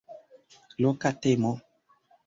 [0.81, 1.51] Loka temo.